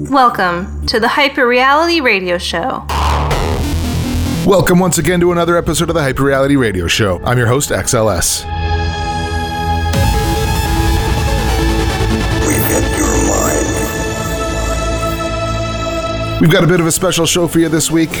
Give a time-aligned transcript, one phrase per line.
[0.00, 2.86] Welcome to the Hyper Reality Radio Show.
[4.46, 7.20] Welcome once again to another episode of the Hyper Reality Radio Show.
[7.24, 8.42] I'm your host, XLS.
[12.46, 13.68] We get your mind.
[16.40, 18.12] We've got a bit of a special show for you this week.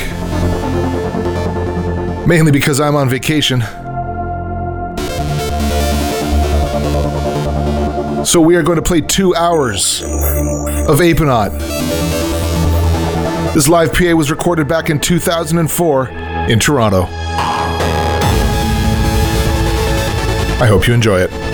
[2.26, 3.62] Mainly because I'm on vacation.
[8.26, 10.02] So we are going to play two hours
[10.88, 11.52] of Apenaut.
[13.54, 16.08] This live PA was recorded back in 2004
[16.48, 17.02] in Toronto.
[20.60, 21.51] I hope you enjoy it.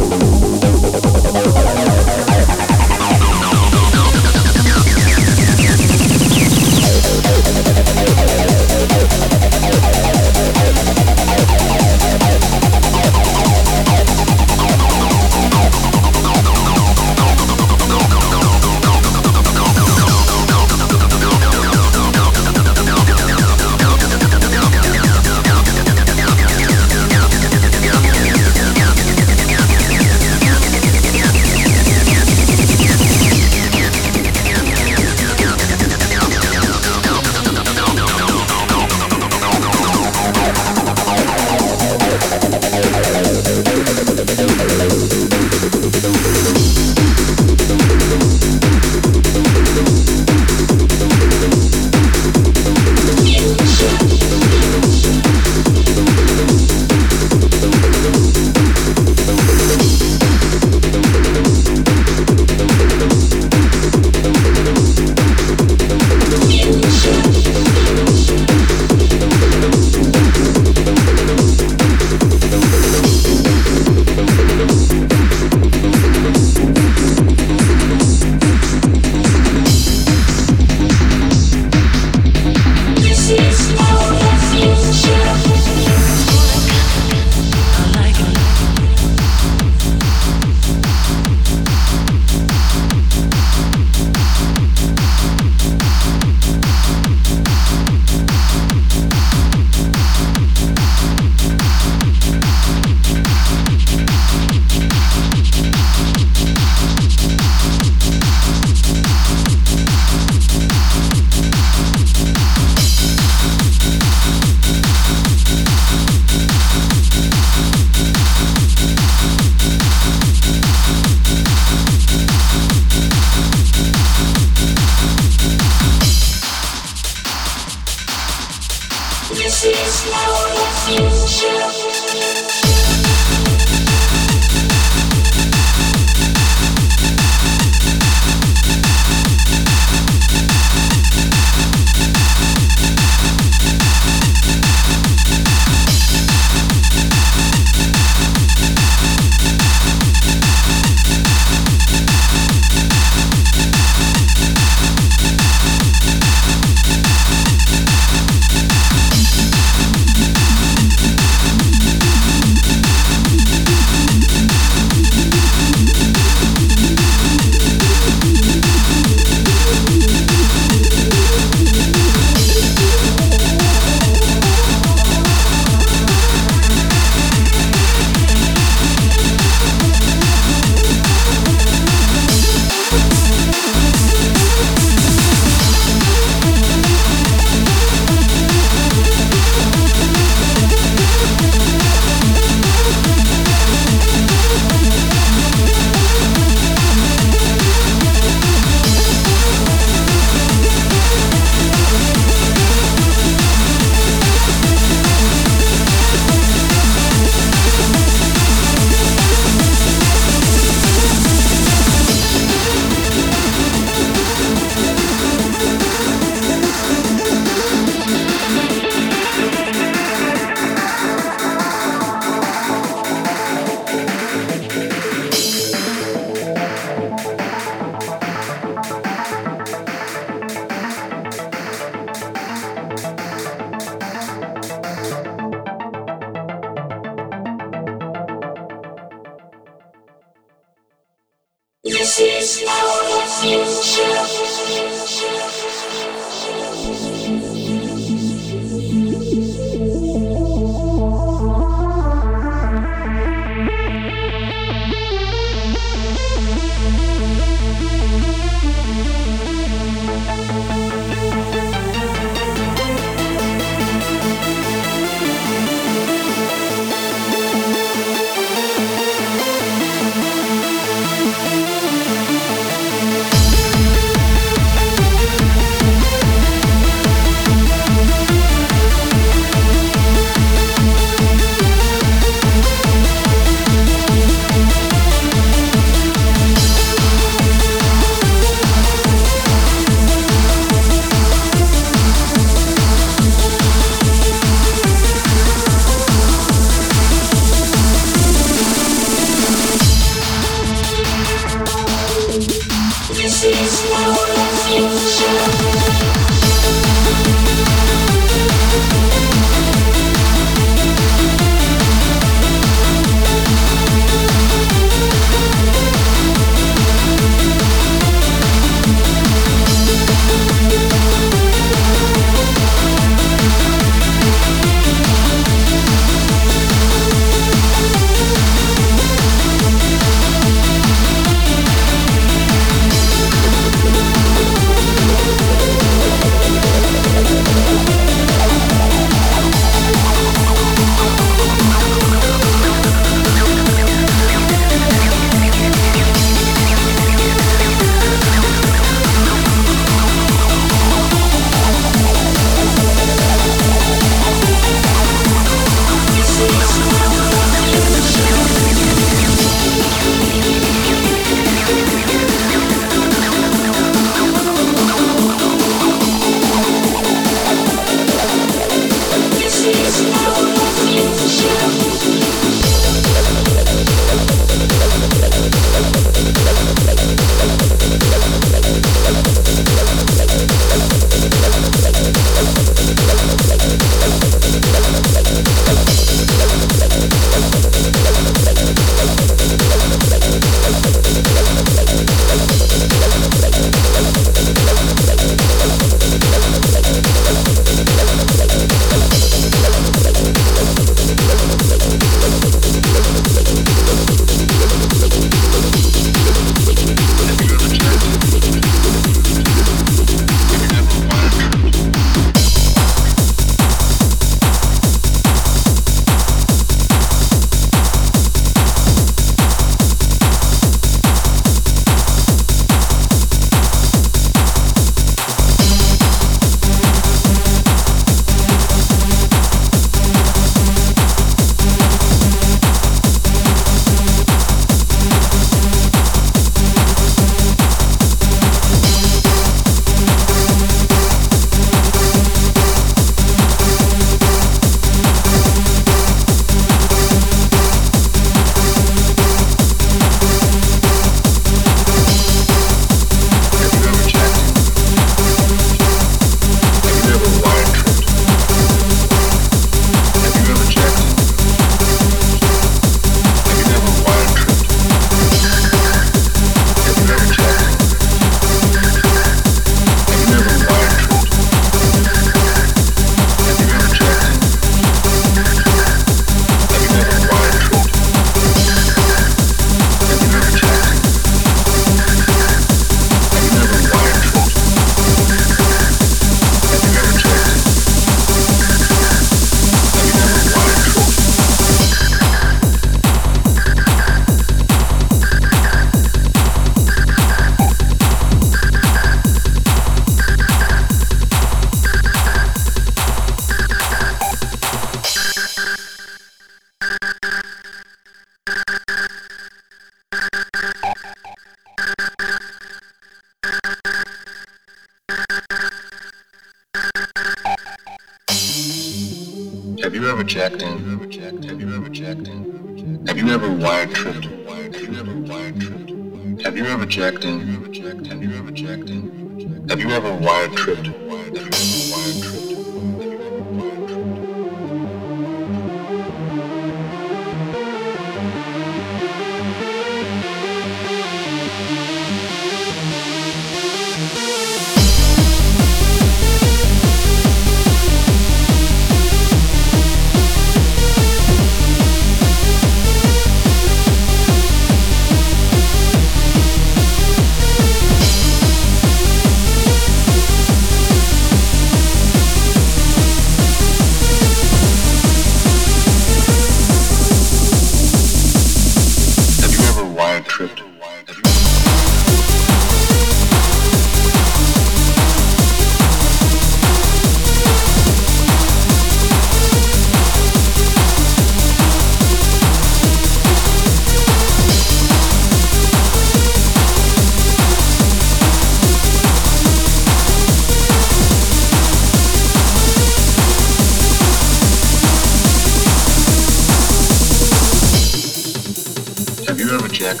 [599.90, 600.00] Have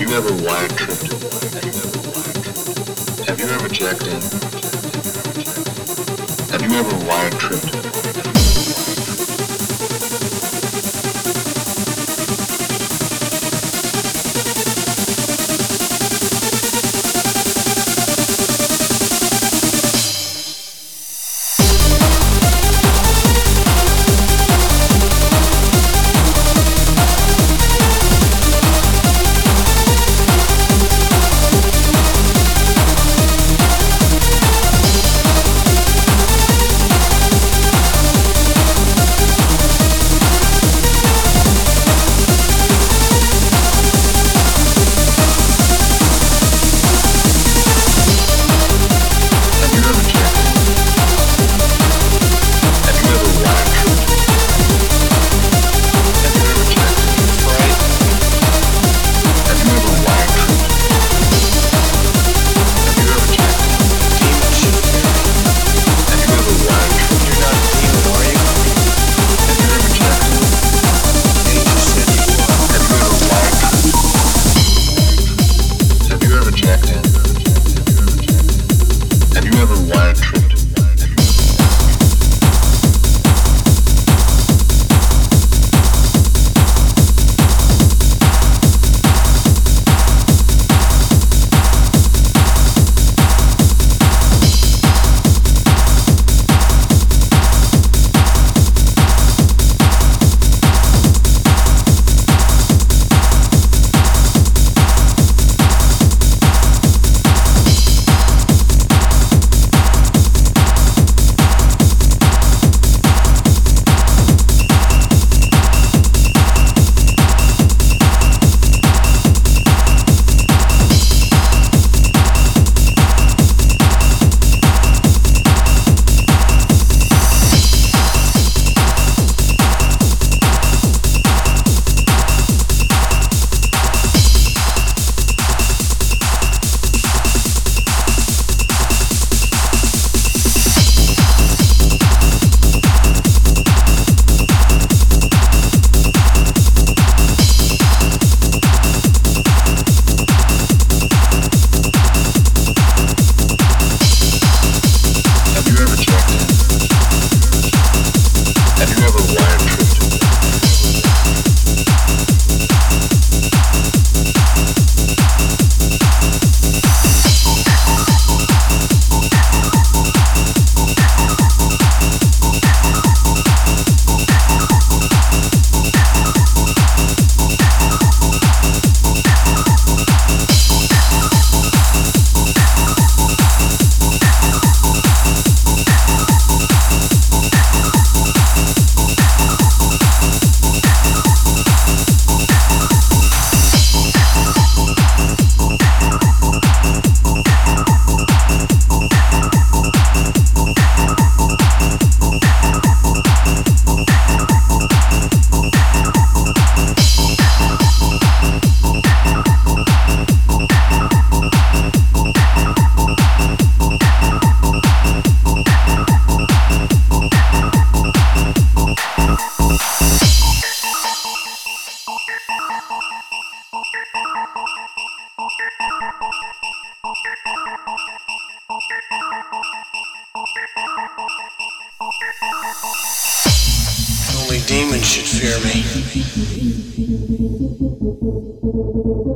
[0.00, 1.12] you ever wire tripped?
[3.28, 4.22] Have you ever checked in?
[6.48, 7.87] Have you ever wire tripped?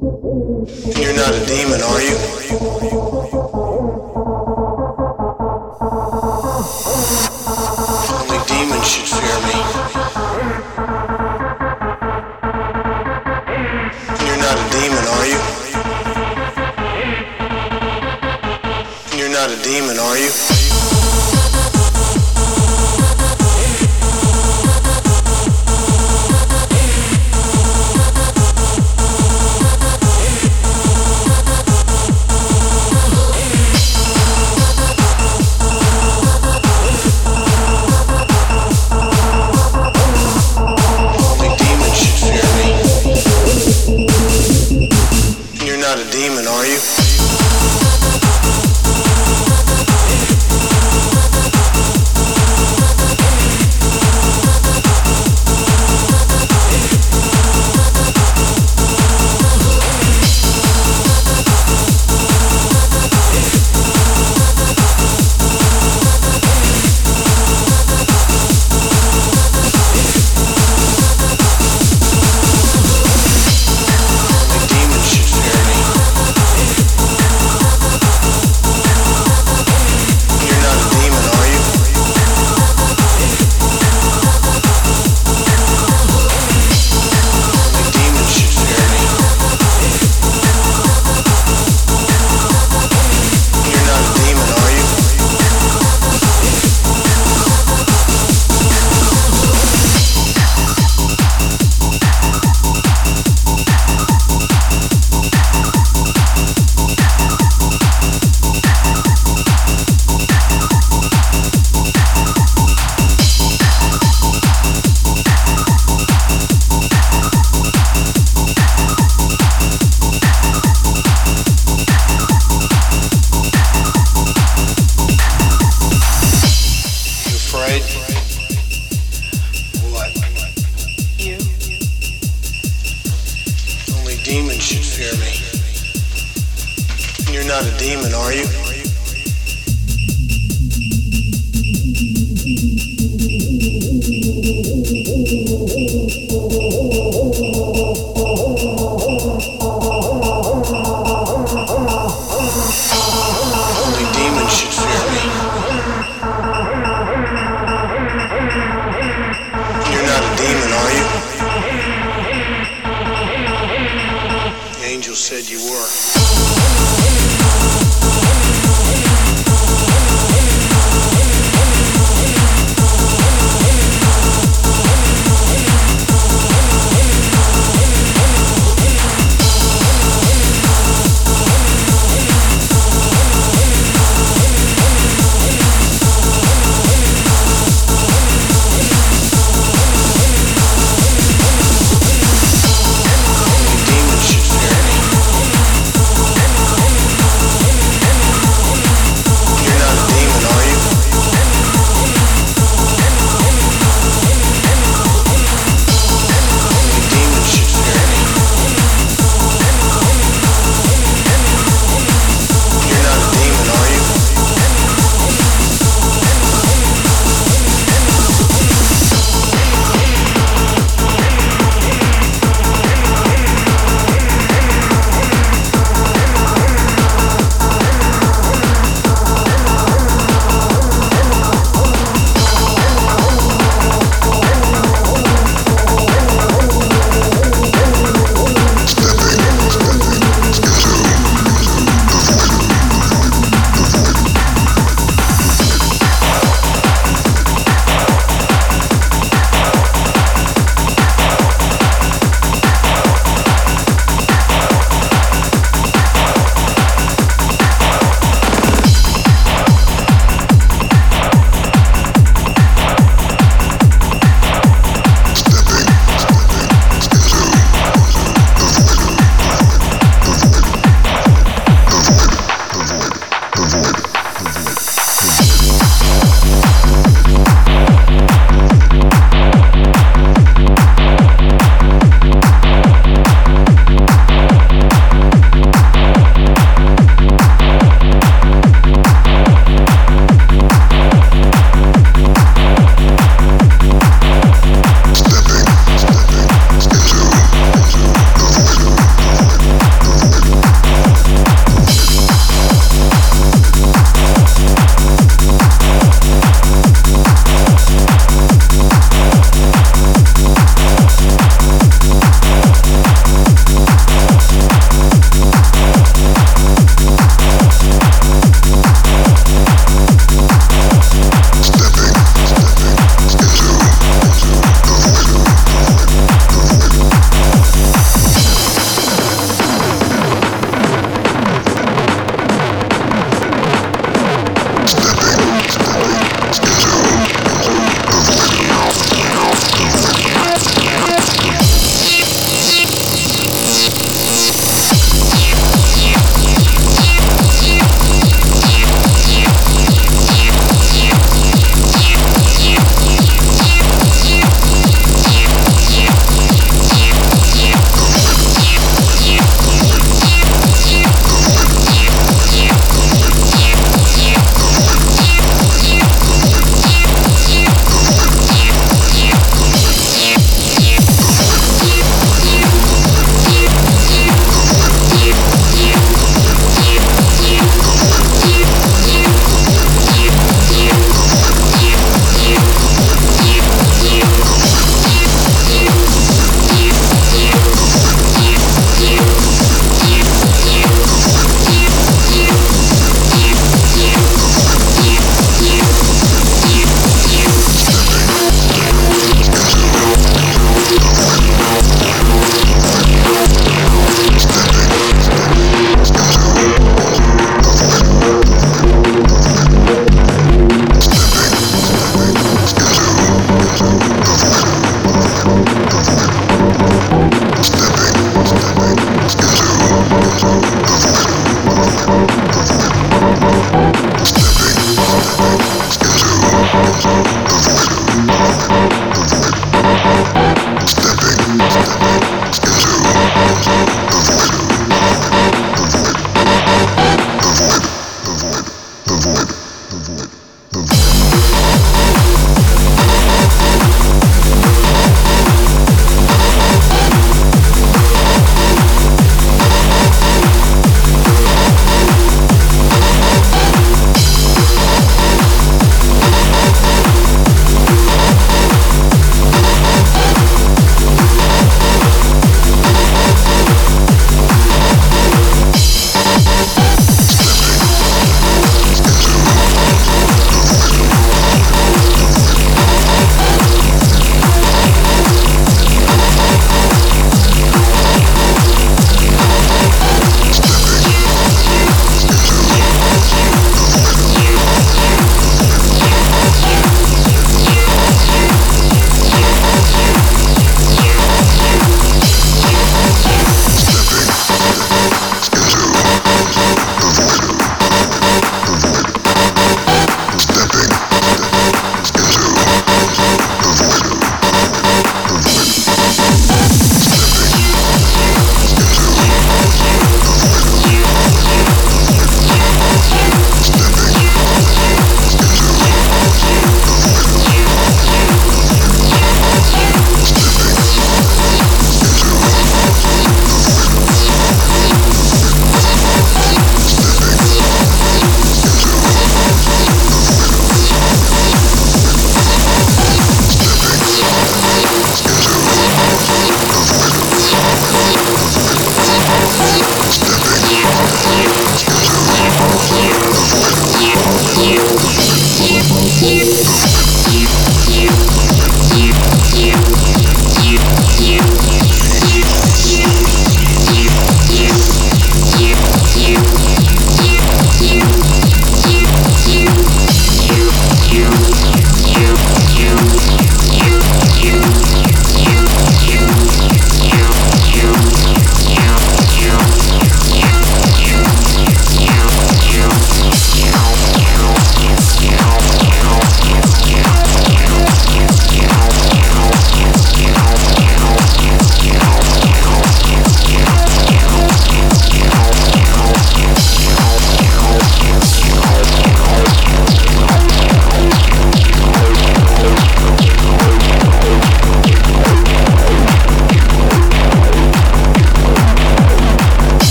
[0.00, 2.83] You're not a demon, are you?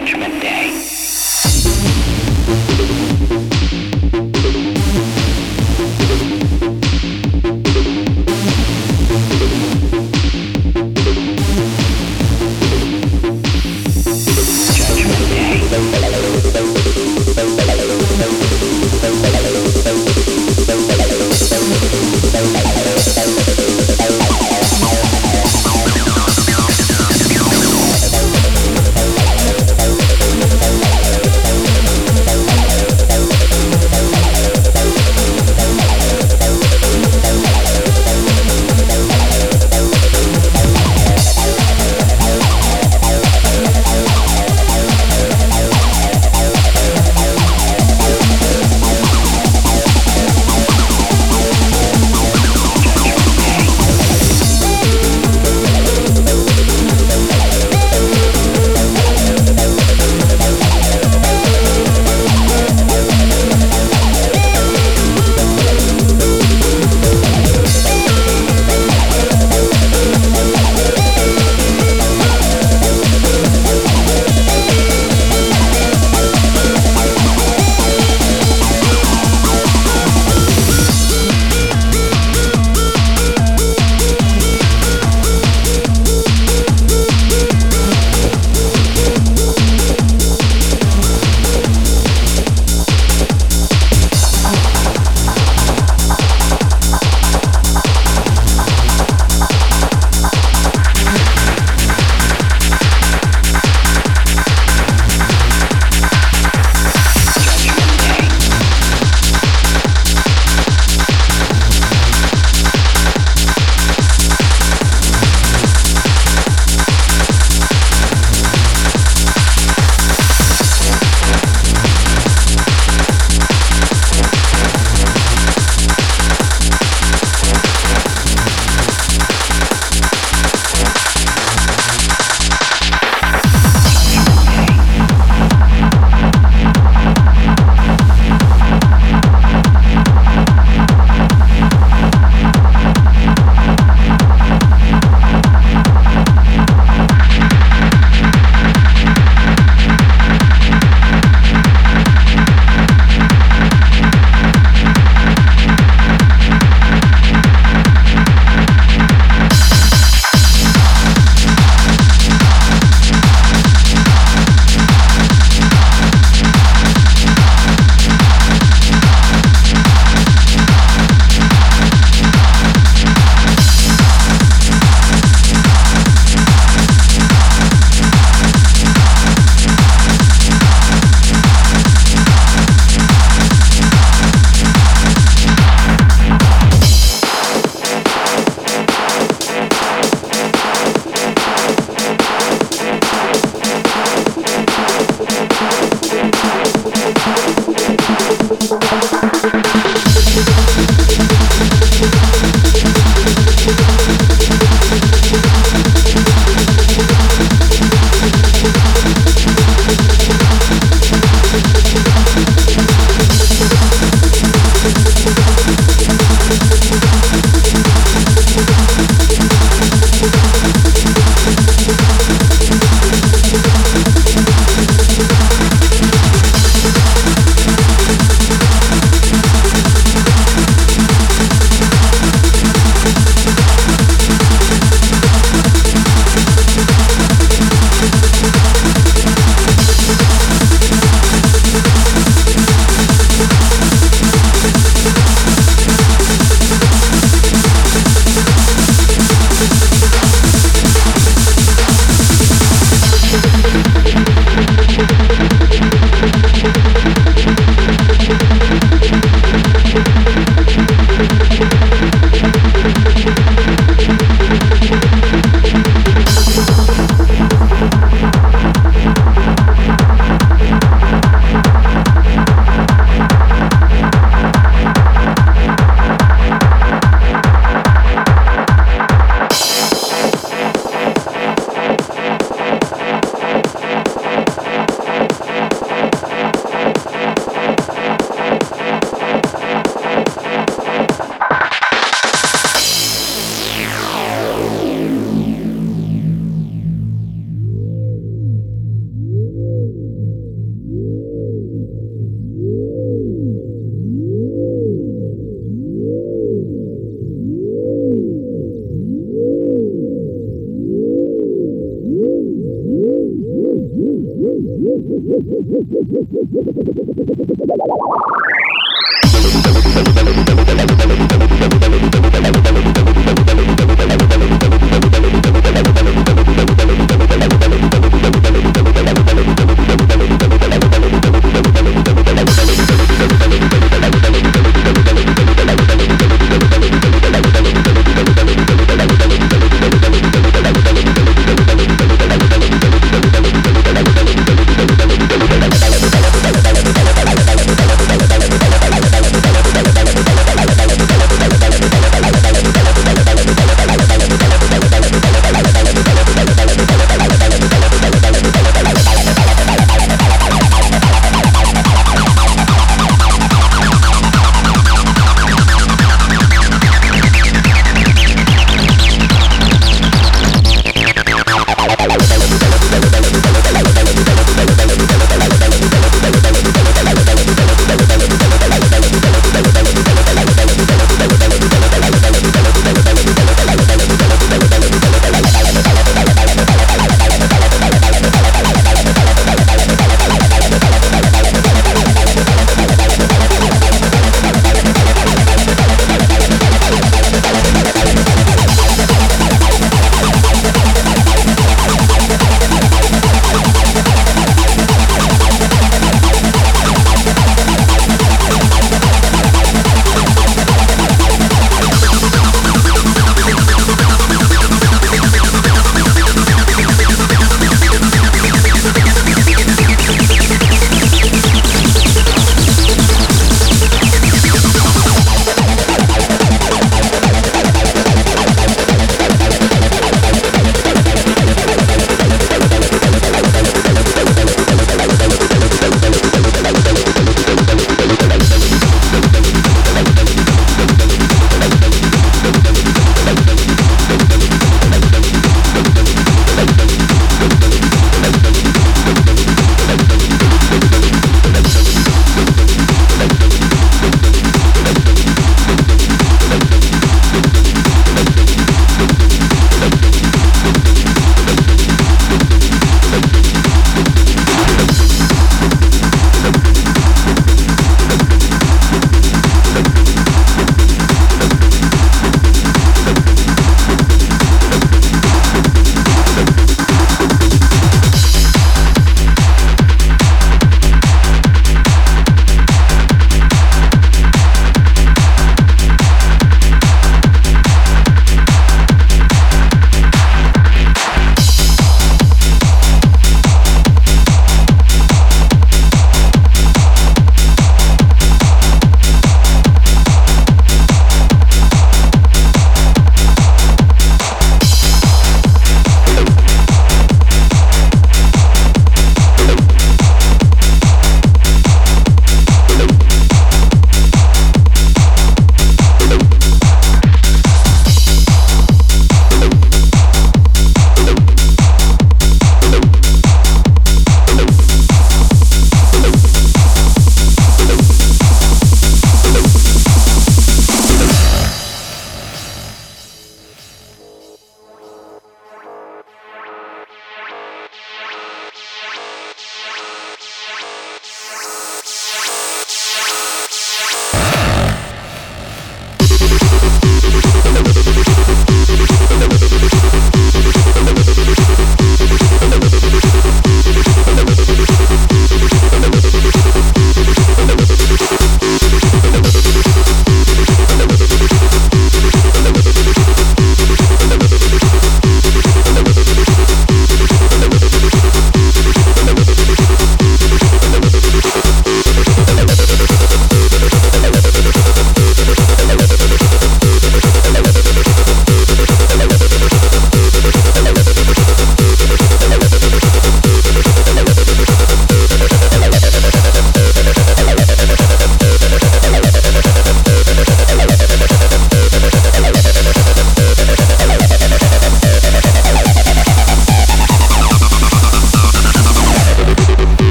[0.00, 0.70] Judgment Day.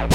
[0.00, 0.06] A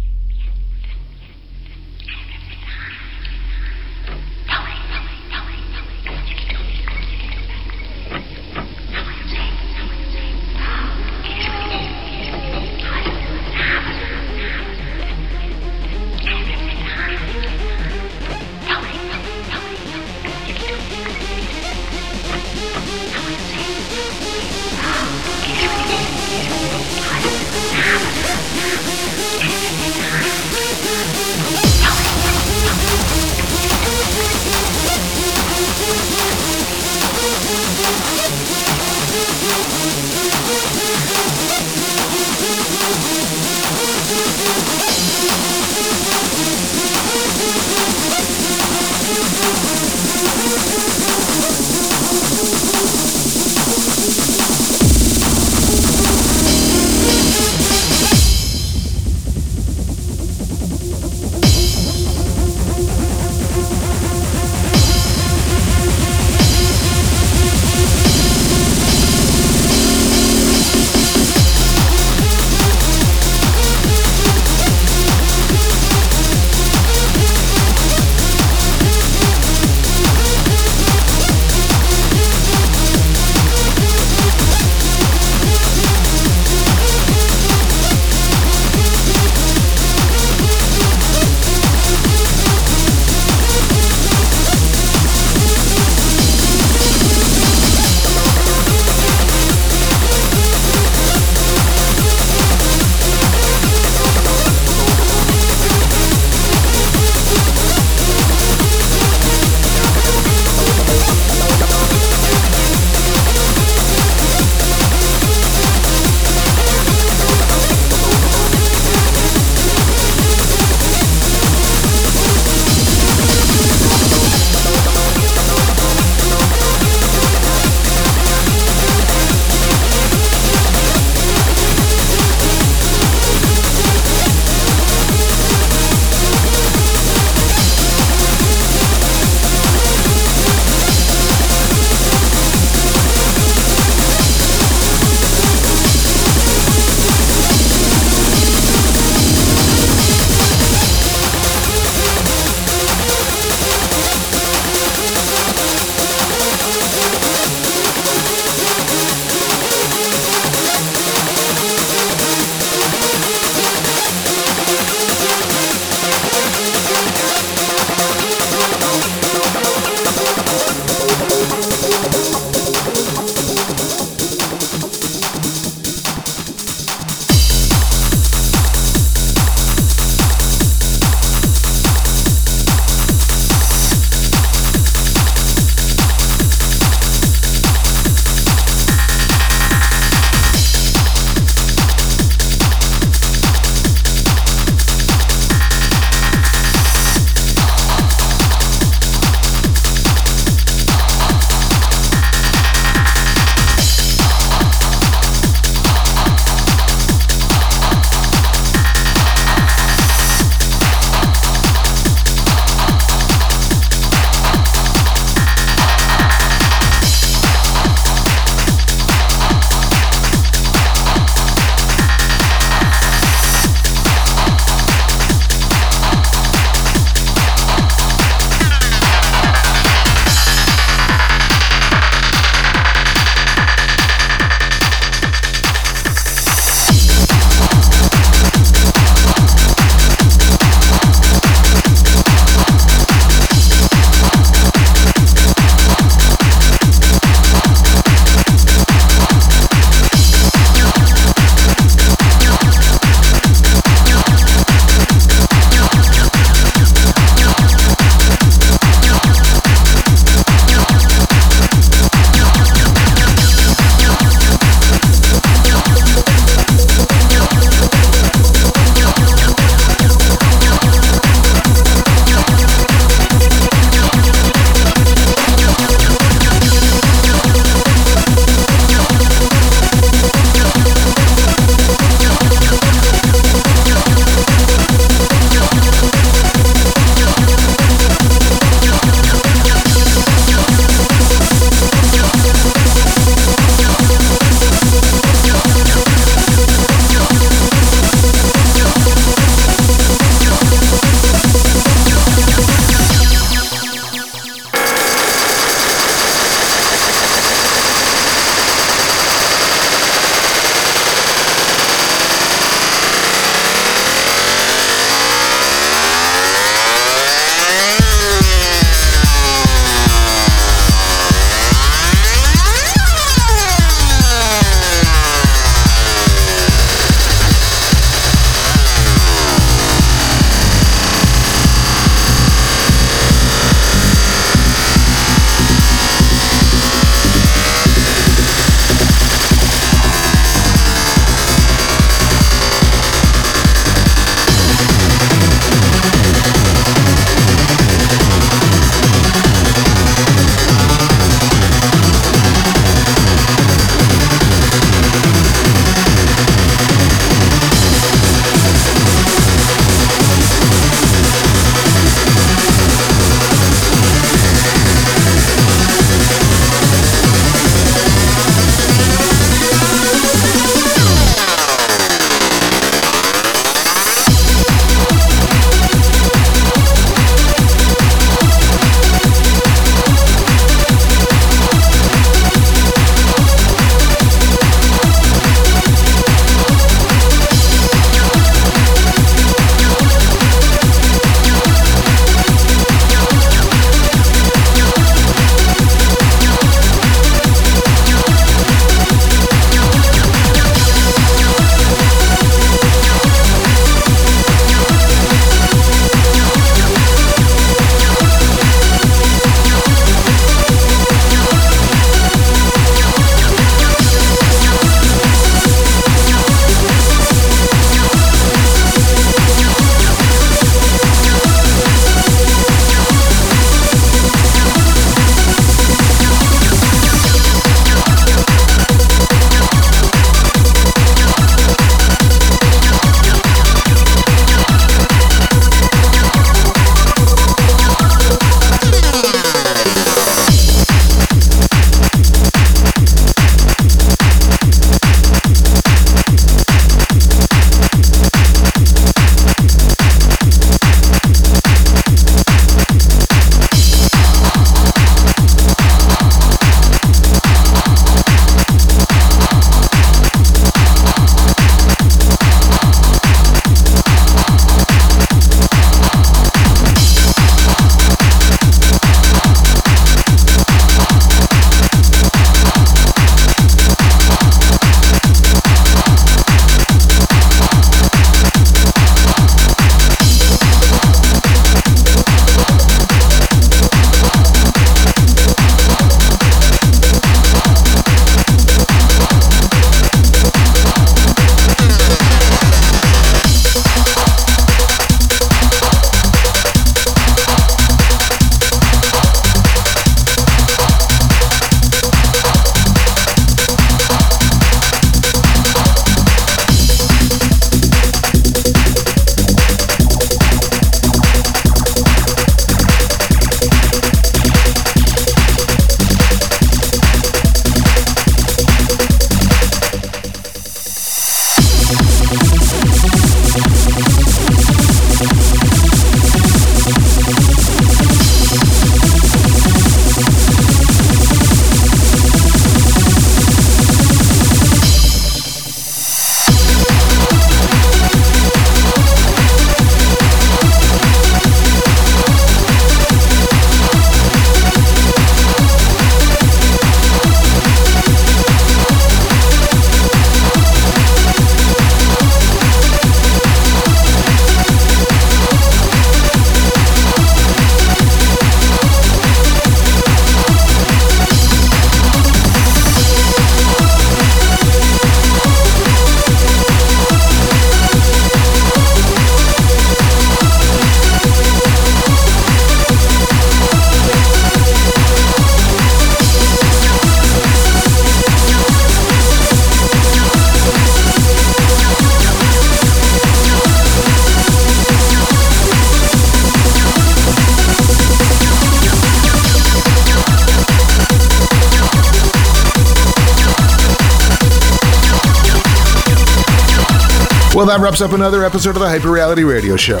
[597.72, 600.00] that wraps up another episode of the Hyper Reality Radio Show.